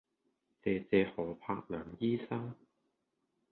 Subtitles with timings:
[0.63, 2.55] 謝謝何栢良醫生